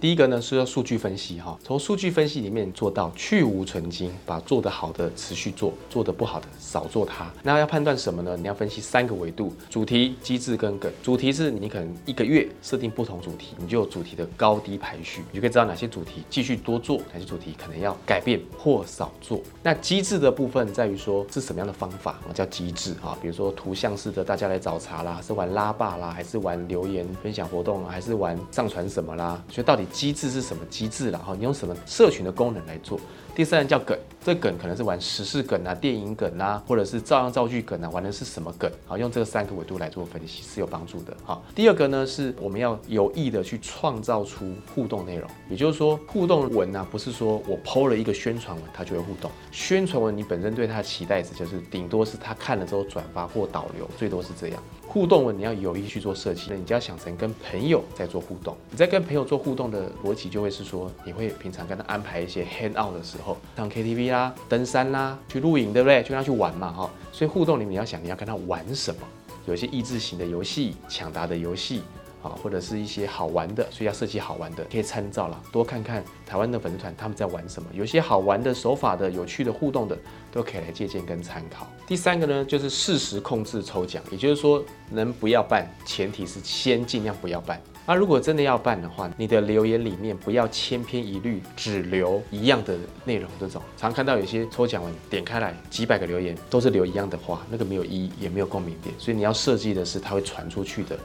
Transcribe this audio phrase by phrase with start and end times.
[0.00, 7.30] 第一个呢是要数据分析哈，从数据分析里面做到去无存精，把做得好的持续做，做得不好的少做它。
[7.42, 8.34] 那要判断什么呢？
[8.34, 10.90] 你要分析三个维度：主题、机制跟梗。
[11.02, 19.42] 主题是你可能一个月设定不同主题，你就有主题的高低排序，你就可以知道哪些主题继续多做，哪些主题可能要改变或少做。
[19.62, 29.42] 那机制的部分在于说是什么样的方法，我叫机制啊，比如说图像式的大家来找茬啦，是玩拉霸啦，还是玩留言分享活动，还是玩上传什么啦？
[29.50, 31.10] 所以到底机制是什么机制？
[31.10, 32.98] 然后你用什么社群的功能来做？
[33.32, 38.70] 第三叫梗，这梗可能是玩时事梗啊、电影梗啊，或者是照样造句梗啊，玩的是什么梗？
[38.84, 41.16] 好，用这三个维度来做分析是有帮助的。
[41.24, 54.62] 好，第二个呢是我们要有意的去创造出互动内容，也就是说互动文呢不是说我抛了一个宣传文它就会互动，宣传文你本身对它的期待值就是顶多是他看了之后转发或导流，最多是这样。
[54.86, 58.56] 互动文你要有意去做设计，那你就要想成跟朋友在做互动。
[58.72, 66.02] 你在跟朋友做互动的逻辑就会是说，你会平常跟他安排一些 hand out 的时候，唱 KTV 啦、登山啦、去露营，对不对？
[66.02, 66.90] 就跟他去玩嘛，哈。
[67.12, 69.00] 所以互动里面你要想你要跟他玩什么，
[69.46, 71.82] 有一些益智型的游戏、抢答的游戏。
[72.22, 79.96] 啊，或者是一些好玩的，所以要设计好玩的，可以参照了，多看看台湾的粉丝团他们在玩什么，有些好玩的手法的、有趣的互动的，
[80.30, 81.66] 都可以来借鉴跟参考。
[81.86, 87.58] 第三个呢，就是适时控制抽奖，也就是说能不要办，前提是先尽量不要办。
[87.90, 93.28] 那如果真的要办的话，你的留言里面不要千篇一律，只留一样的内容。
[93.40, 98.94] 这种常看到有些抽奖文点开来几百个留言都是留一样的话，那个没有意义，也没有共鸣点。
[98.96, 100.96] 所以你要设计的是它会传出去的。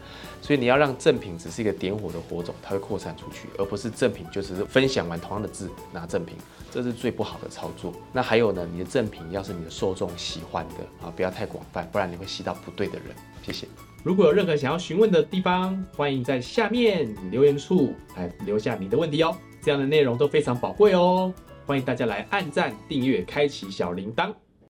[0.44, 6.38] 所以你要让赠品只是一个点火的火种，它会扩散出去，而不是赠品就只是分享完同样的字拿赠品，
[6.70, 7.92] 这是最不好的操作。
[8.14, 13.08] 那还有呢，你的赠品要是你的受众喜欢的啊，不要太广泛，不然你会吸到不对的人。
[13.44, 13.66] 谢谢。
[14.04, 19.36] 如果有任何想要询问的地方，欢迎在下面留言处来留下你的问题哦。
[19.62, 21.34] 这样的内容都非常宝贵哦，
[21.66, 24.34] 欢迎大家来按赞、订阅、开启小铃铛。